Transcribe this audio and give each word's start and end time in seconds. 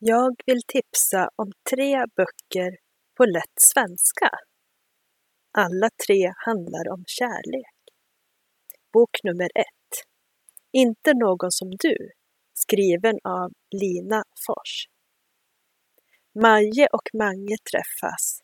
Jag 0.00 0.40
vill 0.46 0.62
tipsa 0.66 1.30
om 1.36 1.52
tre 1.70 2.06
böcker 2.16 2.76
på 3.16 3.24
lätt 3.24 3.54
svenska. 3.72 4.30
Alla 5.58 5.90
tre 6.06 6.32
handlar 6.36 6.92
om 6.92 7.04
kärlek. 7.06 7.74
Bok 8.92 9.10
nummer 9.24 9.50
ett. 9.54 10.06
Inte 10.72 11.14
någon 11.14 11.50
som 11.50 11.70
du, 11.70 11.96
skriven 12.54 13.18
av 13.24 13.52
Lina 13.70 14.24
Fors. 14.46 14.86
Maje 16.42 16.88
och 16.92 17.08
Mange 17.18 17.56
träffas. 17.70 18.40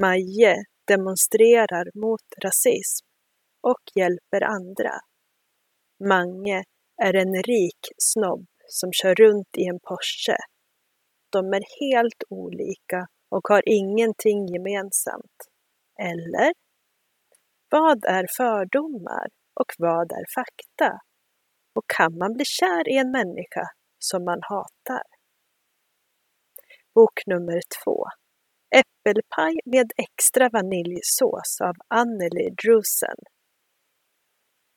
Maje 0.00 0.64
demonstrerar 0.86 1.90
mot 1.94 2.26
rasism 2.44 3.06
och 3.60 3.82
hjälper 3.94 4.42
andra. 4.42 4.94
Mange 6.08 6.64
är 7.02 7.14
en 7.14 7.42
rik 7.42 7.80
snobb 7.98 8.46
som 8.68 8.92
kör 8.92 9.14
runt 9.14 9.58
i 9.58 9.64
en 9.66 9.80
Porsche 9.80 10.36
de 11.32 11.52
är 11.52 11.64
helt 11.80 12.22
olika 12.28 13.06
och 13.30 13.48
har 13.48 13.62
ingenting 13.66 14.46
gemensamt. 14.46 15.36
Eller? 16.00 16.52
Vad 17.70 18.04
är 18.04 18.26
fördomar 18.36 19.28
och 19.60 19.72
vad 19.78 20.12
är 20.12 20.24
fakta? 20.34 21.00
Och 21.74 21.84
kan 21.96 22.18
man 22.18 22.32
bli 22.32 22.44
kär 22.44 22.88
i 22.88 22.96
en 22.96 23.10
människa 23.10 23.66
som 23.98 24.24
man 24.24 24.40
hatar? 24.42 25.02
Bok 26.94 27.26
nummer 27.26 27.60
två. 27.84 28.04
Äppelpaj 28.76 29.54
med 29.64 29.92
extra 29.96 30.48
vaniljsås 30.48 31.60
av 31.62 31.74
Anneli 31.88 32.50
Drusen. 32.50 33.16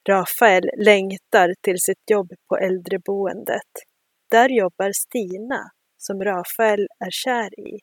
Rafael 0.10 0.70
längtar 0.78 1.54
till 1.62 1.78
sitt 1.80 2.10
jobb 2.12 2.32
på 2.50 2.58
äldreboendet. 2.58 3.72
Där 4.32 4.50
jobbar 4.50 4.92
Stina 4.94 5.72
som 6.06 6.24
Rafael 6.24 6.88
är 7.00 7.12
kär 7.12 7.60
i. 7.60 7.80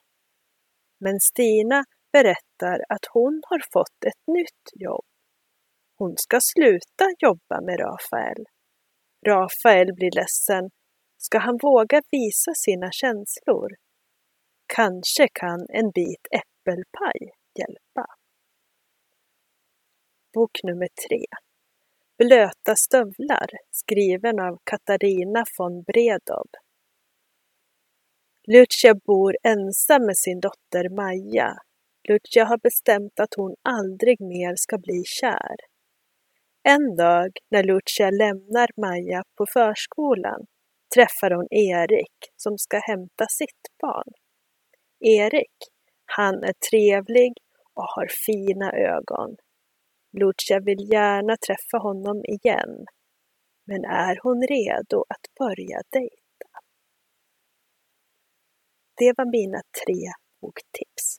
Men 0.99 1.19
Stina 1.19 1.83
berättar 2.11 2.77
att 2.89 3.05
hon 3.13 3.41
har 3.49 3.61
fått 3.73 4.03
ett 4.07 4.27
nytt 4.27 4.65
jobb. 4.73 5.05
Hon 5.97 6.13
ska 6.17 6.39
sluta 6.41 7.05
jobba 7.19 7.61
med 7.61 7.79
Rafael. 7.79 8.45
Rafael 9.27 9.93
blir 9.93 10.11
ledsen. 10.15 10.69
Ska 11.17 11.37
han 11.37 11.57
våga 11.61 12.01
visa 12.11 12.51
sina 12.55 12.91
känslor? 12.91 13.69
Kanske 14.65 15.27
kan 15.33 15.65
en 15.69 15.91
bit 15.91 16.27
äppelpaj 16.31 17.19
hjälpa. 17.59 18.05
Bok 20.33 20.63
nummer 20.63 20.87
tre. 21.07 21.25
Blöta 22.17 22.75
stövlar 22.75 23.49
skriven 23.71 24.39
av 24.39 24.59
Katarina 24.63 25.45
von 25.57 25.83
Bredow. 25.83 26.47
Lucia 28.53 28.95
bor 29.05 29.35
ensam 29.43 30.05
med 30.05 30.17
sin 30.17 30.39
dotter 30.39 30.89
Maja. 30.89 31.53
Lucia 32.09 32.45
har 32.45 32.57
bestämt 32.57 33.19
att 33.19 33.33
hon 33.37 33.55
aldrig 33.69 34.21
mer 34.21 34.53
ska 34.55 34.77
bli 34.77 35.03
kär. 35.05 35.55
En 36.63 36.95
dag 36.95 37.31
när 37.51 37.63
Lucia 37.63 38.09
lämnar 38.09 38.69
Maja 38.81 39.23
på 39.37 39.45
förskolan 39.53 40.41
träffar 40.95 41.31
hon 41.31 41.47
Erik 41.51 42.17
som 42.35 42.57
ska 42.57 42.79
hämta 42.79 43.25
sitt 43.29 43.63
barn. 43.81 44.13
Erik, 44.99 45.57
han 46.05 46.35
är 46.43 46.53
trevlig 46.69 47.33
och 47.73 47.87
har 47.95 48.07
fina 48.25 48.71
ögon. 48.71 49.35
Lucia 50.19 50.59
vill 50.59 50.91
gärna 50.93 51.35
träffa 51.47 51.77
honom 51.77 52.17
igen. 52.25 52.85
Men 53.65 53.85
är 53.85 54.19
hon 54.23 54.47
redo 54.47 54.99
att 55.09 55.25
börja 55.39 55.81
dejta? 55.91 56.20
Det 58.97 59.13
var 59.17 59.25
mina 59.25 59.61
tre 59.85 60.11
boktips. 60.41 61.17